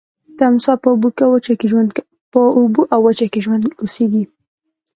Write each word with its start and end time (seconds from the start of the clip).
تمساح 0.39 0.77
په 0.81 0.87
اوبو 0.93 2.81
او 2.93 2.99
وچه 3.07 3.25
کې 3.33 3.39
اوسیږي 3.81 4.23